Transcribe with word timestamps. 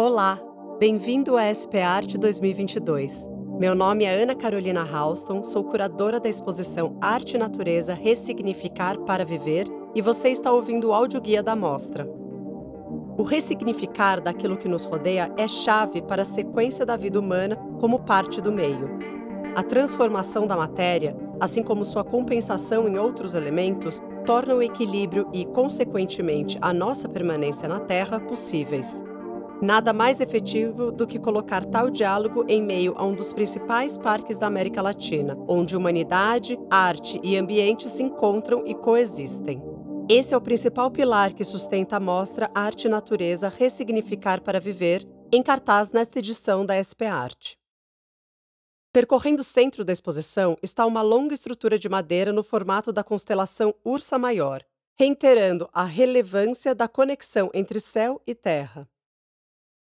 Olá, 0.00 0.40
bem-vindo 0.78 1.36
à 1.36 1.50
SP 1.50 1.82
Arte 1.82 2.16
2022. 2.16 3.28
Meu 3.58 3.74
nome 3.74 4.04
é 4.04 4.22
Ana 4.22 4.32
Carolina 4.32 4.88
Halston, 4.88 5.42
sou 5.42 5.64
curadora 5.64 6.20
da 6.20 6.28
exposição 6.28 6.96
Arte 7.00 7.34
e 7.34 7.38
Natureza 7.38 7.94
Ressignificar 7.94 8.96
para 9.00 9.24
Viver 9.24 9.66
e 9.96 10.00
você 10.00 10.28
está 10.28 10.52
ouvindo 10.52 10.90
o 10.90 10.94
audioguia 10.94 11.42
da 11.42 11.56
mostra. 11.56 12.08
O 13.18 13.24
ressignificar 13.24 14.20
daquilo 14.20 14.56
que 14.56 14.68
nos 14.68 14.84
rodeia 14.84 15.32
é 15.36 15.48
chave 15.48 16.00
para 16.00 16.22
a 16.22 16.24
sequência 16.24 16.86
da 16.86 16.96
vida 16.96 17.18
humana 17.18 17.56
como 17.80 18.04
parte 18.04 18.40
do 18.40 18.52
meio. 18.52 18.88
A 19.56 19.64
transformação 19.64 20.46
da 20.46 20.56
matéria, 20.56 21.16
assim 21.40 21.60
como 21.60 21.84
sua 21.84 22.04
compensação 22.04 22.86
em 22.86 22.96
outros 22.96 23.34
elementos, 23.34 24.00
torna 24.24 24.54
o 24.54 24.62
equilíbrio 24.62 25.28
e, 25.32 25.44
consequentemente, 25.44 26.56
a 26.60 26.72
nossa 26.72 27.08
permanência 27.08 27.68
na 27.68 27.80
Terra 27.80 28.20
possíveis. 28.20 29.02
Nada 29.60 29.92
mais 29.92 30.20
efetivo 30.20 30.92
do 30.92 31.04
que 31.04 31.18
colocar 31.18 31.64
tal 31.64 31.90
diálogo 31.90 32.44
em 32.46 32.62
meio 32.62 32.94
a 32.96 33.04
um 33.04 33.12
dos 33.12 33.34
principais 33.34 33.98
parques 33.98 34.38
da 34.38 34.46
América 34.46 34.80
Latina, 34.80 35.36
onde 35.48 35.76
humanidade, 35.76 36.56
arte 36.70 37.20
e 37.24 37.36
ambiente 37.36 37.88
se 37.88 38.00
encontram 38.00 38.64
e 38.64 38.72
coexistem. 38.72 39.60
Esse 40.08 40.32
é 40.32 40.36
o 40.36 40.40
principal 40.40 40.92
pilar 40.92 41.34
que 41.34 41.42
sustenta 41.42 41.96
a 41.96 42.00
mostra 42.00 42.48
Arte 42.54 42.86
e 42.86 42.88
Natureza 42.88 43.48
Ressignificar 43.48 44.40
para 44.40 44.60
Viver, 44.60 45.04
em 45.32 45.42
cartaz 45.42 45.90
nesta 45.90 46.20
edição 46.20 46.64
da 46.64 46.78
SP 46.78 47.10
Arte. 47.10 47.58
Percorrendo 48.92 49.42
o 49.42 49.44
centro 49.44 49.84
da 49.84 49.92
exposição 49.92 50.56
está 50.62 50.86
uma 50.86 51.02
longa 51.02 51.34
estrutura 51.34 51.76
de 51.76 51.88
madeira 51.88 52.32
no 52.32 52.44
formato 52.44 52.92
da 52.92 53.02
constelação 53.02 53.74
Ursa 53.84 54.16
Maior, 54.18 54.62
reiterando 54.96 55.68
a 55.72 55.82
relevância 55.82 56.76
da 56.76 56.86
conexão 56.86 57.50
entre 57.52 57.80
céu 57.80 58.22
e 58.24 58.36
terra. 58.36 58.88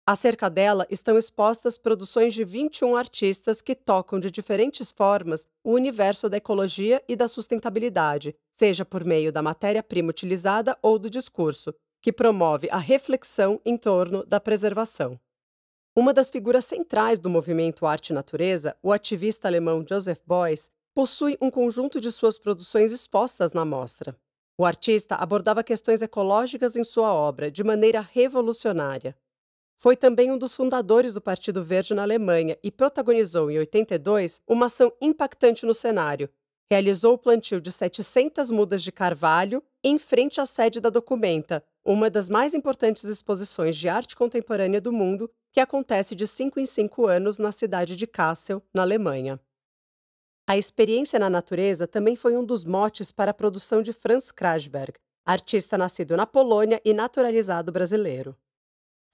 Acerca 0.04 0.50
dela 0.50 0.84
estão 0.90 1.16
expostas 1.16 1.78
produções 1.78 2.34
de 2.34 2.42
21 2.42 2.96
artistas 2.96 3.62
que 3.62 3.72
tocam 3.72 4.18
de 4.18 4.32
diferentes 4.32 4.90
formas 4.90 5.48
o 5.62 5.72
universo 5.72 6.28
da 6.28 6.38
ecologia 6.38 7.00
e 7.06 7.14
da 7.14 7.28
sustentabilidade, 7.28 8.34
seja 8.58 8.84
por 8.84 9.04
meio 9.04 9.32
da 9.32 9.40
matéria-prima 9.40 10.10
utilizada 10.10 10.76
ou 10.82 10.98
do 10.98 11.08
discurso, 11.08 11.72
que 12.02 12.12
promove 12.12 12.68
a 12.72 12.78
reflexão 12.78 13.60
em 13.64 13.76
torno 13.76 14.26
da 14.26 14.40
preservação. 14.40 15.20
Uma 15.96 16.12
das 16.12 16.30
figuras 16.30 16.64
centrais 16.64 17.20
do 17.20 17.30
movimento 17.30 17.86
Arte-Natureza, 17.86 18.76
o 18.82 18.90
ativista 18.90 19.46
alemão 19.46 19.84
Joseph 19.88 20.20
Beuys, 20.26 20.68
possui 20.92 21.38
um 21.40 21.48
conjunto 21.48 22.00
de 22.00 22.10
suas 22.10 22.36
produções 22.36 22.90
expostas 22.90 23.52
na 23.52 23.64
mostra. 23.64 24.16
O 24.58 24.64
artista 24.64 25.14
abordava 25.14 25.62
questões 25.62 26.02
ecológicas 26.02 26.74
em 26.74 26.82
sua 26.82 27.14
obra 27.14 27.52
de 27.52 27.62
maneira 27.62 28.00
revolucionária. 28.00 29.16
Foi 29.82 29.96
também 29.96 30.30
um 30.30 30.38
dos 30.38 30.54
fundadores 30.54 31.12
do 31.12 31.20
Partido 31.20 31.64
Verde 31.64 31.92
na 31.92 32.02
Alemanha 32.02 32.56
e 32.62 32.70
protagonizou, 32.70 33.50
em 33.50 33.58
82, 33.58 34.40
uma 34.46 34.66
ação 34.66 34.92
impactante 35.00 35.66
no 35.66 35.74
cenário. 35.74 36.30
Realizou 36.70 37.14
o 37.14 37.18
plantio 37.18 37.60
de 37.60 37.72
700 37.72 38.48
mudas 38.48 38.80
de 38.80 38.92
carvalho 38.92 39.60
em 39.82 39.98
frente 39.98 40.40
à 40.40 40.46
sede 40.46 40.80
da 40.80 40.88
Documenta, 40.88 41.64
uma 41.84 42.08
das 42.08 42.28
mais 42.28 42.54
importantes 42.54 43.02
exposições 43.02 43.76
de 43.76 43.88
arte 43.88 44.14
contemporânea 44.14 44.80
do 44.80 44.92
mundo, 44.92 45.28
que 45.52 45.58
acontece 45.58 46.14
de 46.14 46.28
cinco 46.28 46.60
em 46.60 46.66
cinco 46.66 47.08
anos 47.08 47.38
na 47.38 47.50
cidade 47.50 47.96
de 47.96 48.06
Kassel, 48.06 48.62
na 48.72 48.82
Alemanha. 48.82 49.40
A 50.48 50.56
experiência 50.56 51.18
na 51.18 51.28
natureza 51.28 51.88
também 51.88 52.14
foi 52.14 52.36
um 52.36 52.44
dos 52.44 52.64
motes 52.64 53.10
para 53.10 53.32
a 53.32 53.34
produção 53.34 53.82
de 53.82 53.92
Franz 53.92 54.30
Krasberg, 54.30 54.92
artista 55.26 55.76
nascido 55.76 56.16
na 56.16 56.24
Polônia 56.24 56.80
e 56.84 56.94
naturalizado 56.94 57.72
brasileiro. 57.72 58.36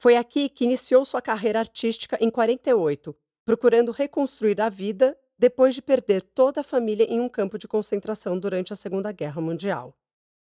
Foi 0.00 0.16
aqui 0.16 0.48
que 0.48 0.62
iniciou 0.62 1.04
sua 1.04 1.20
carreira 1.20 1.58
artística 1.58 2.16
em 2.20 2.30
48, 2.30 3.16
procurando 3.44 3.90
reconstruir 3.90 4.60
a 4.60 4.68
vida 4.68 5.18
depois 5.36 5.74
de 5.74 5.82
perder 5.82 6.22
toda 6.22 6.60
a 6.60 6.64
família 6.64 7.04
em 7.04 7.20
um 7.20 7.28
campo 7.28 7.58
de 7.58 7.66
concentração 7.66 8.38
durante 8.38 8.72
a 8.72 8.76
Segunda 8.76 9.10
Guerra 9.10 9.40
Mundial. 9.40 9.96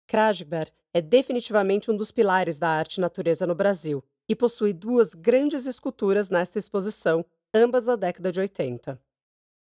Krasberg 0.09 0.72
é 0.93 1.00
definitivamente 1.00 1.93
um 1.93 1.97
dos 1.97 2.10
pilares 2.10 2.59
da 2.59 2.69
arte 2.69 3.00
natureza 3.00 3.47
no 3.47 3.54
Brasil 3.54 4.03
e 4.28 4.34
possui 4.34 4.72
duas 4.72 5.15
grandes 5.15 5.65
esculturas 5.66 6.28
nesta 6.28 6.59
exposição, 6.59 7.25
ambas 7.54 7.84
da 7.87 7.94
década 7.94 8.32
de 8.32 8.41
80. 8.41 9.00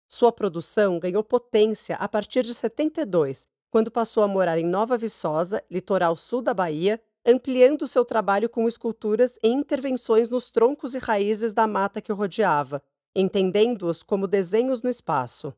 Sua 0.07 0.31
produção 0.31 0.99
ganhou 0.99 1.23
potência 1.23 1.97
a 1.97 2.07
partir 2.07 2.44
de 2.44 2.53
72, 2.53 3.45
quando 3.69 3.91
passou 3.91 4.23
a 4.23 4.28
morar 4.28 4.57
em 4.57 4.66
Nova 4.66 4.97
Viçosa, 4.97 5.61
litoral 5.69 6.16
sul 6.16 6.41
da 6.41 6.53
Bahia, 6.53 7.01
ampliando 7.25 7.87
seu 7.87 8.05
trabalho 8.05 8.49
com 8.49 8.67
esculturas 8.67 9.39
e 9.41 9.47
intervenções 9.47 10.29
nos 10.29 10.51
troncos 10.51 10.93
e 10.93 10.99
raízes 10.99 11.53
da 11.53 11.65
mata 11.65 12.01
que 12.01 12.11
o 12.11 12.15
rodeava, 12.15 12.83
entendendo-os 13.15 14.03
como 14.03 14.27
desenhos 14.27 14.81
no 14.81 14.89
espaço. 14.89 15.53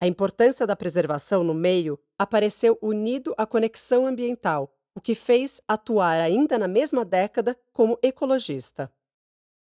A 0.00 0.06
importância 0.06 0.66
da 0.66 0.76
preservação 0.76 1.42
no 1.42 1.52
meio 1.52 1.98
apareceu 2.16 2.78
unido 2.80 3.34
à 3.36 3.44
conexão 3.44 4.06
ambiental, 4.06 4.72
o 4.94 5.00
que 5.00 5.14
fez 5.14 5.60
atuar 5.66 6.20
ainda 6.20 6.58
na 6.58 6.68
mesma 6.68 7.04
década 7.04 7.58
como 7.72 7.98
ecologista. 8.02 8.92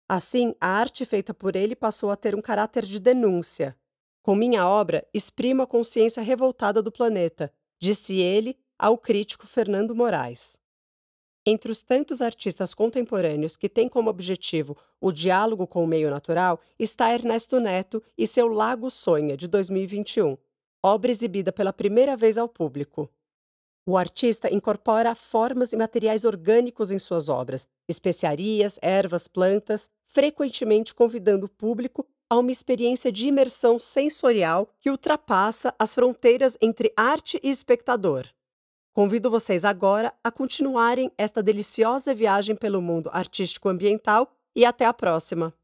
Assim, 0.09 0.55
a 0.61 0.69
arte 0.69 1.05
feita 1.05 1.33
por 1.33 1.55
ele 1.55 1.77
passou 1.77 2.11
a 2.11 2.17
ter 2.17 2.35
um 2.35 2.41
caráter 2.41 2.85
de 2.85 2.99
denúncia. 2.99 3.77
Com 4.23 4.35
minha 4.35 4.67
obra, 4.67 5.07
exprimo 5.15 5.63
a 5.63 5.67
consciência 5.67 6.23
revoltada 6.23 6.83
do 6.83 6.91
planeta, 6.91 7.53
disse 7.81 8.19
ele 8.19 8.59
ao 8.79 8.99
crítico 8.99 9.47
Fernando 9.47 9.95
Moraes. 9.95 10.59
Entre 11.51 11.73
os 11.73 11.83
tantos 11.83 12.21
artistas 12.21 12.75
contemporâneos 12.75 13.57
que 13.57 13.71
têm 13.71 13.89
como 13.89 14.11
objetivo 14.11 14.77
o 15.01 15.11
diálogo 15.11 15.67
com 15.67 15.83
o 15.83 15.87
meio 15.87 16.11
natural 16.11 16.61
está 16.79 17.11
Ernesto 17.11 17.59
Neto 17.59 18.03
e 18.19 18.27
seu 18.27 18.49
Lago 18.49 18.91
Sonha, 18.91 19.35
de 19.35 19.49
2021, 19.49 20.37
obra 20.83 21.11
exibida 21.11 21.51
pela 21.51 21.73
primeira 21.73 22.19
vez 22.19 22.37
ao 22.37 22.51
público. 22.51 23.09
O 23.87 23.97
artista 23.97 24.53
incorpora 24.53 25.15
formas 25.15 25.73
e 25.73 25.77
materiais 25.79 26.27
orgânicos 26.27 26.91
em 26.91 26.99
suas 26.99 27.31
obras, 27.31 27.67
especiarias, 27.89 28.79
ervas, 28.83 29.27
plantas, 29.27 29.89
frequentemente 30.05 30.95
convidando 30.95 31.47
o 31.47 31.51
público 31.51 32.07
a 32.29 32.37
uma 32.37 32.53
experiência 32.53 33.11
de 33.11 33.27
imersão 33.27 33.79
sensorial 33.79 34.69
que 34.79 34.91
ultrapassa 34.91 35.75
as 35.79 35.95
fronteiras 35.95 36.59
entre 36.61 36.93
arte 36.95 37.41
e 37.43 37.49
espectador. 37.49 38.27
Convido 38.99 39.31
vocês 39.31 39.65
agora 39.65 40.13
a 40.25 40.31
continuarem 40.33 41.09
esta 41.17 41.41
deliciosa 41.41 42.13
viagem 42.13 42.57
pelo 42.57 42.83
mundo 42.83 43.09
artístico-ambiental 43.13 44.29
e 44.57 44.65
até 44.65 44.87
a 44.87 44.93
próxima! 44.93 45.55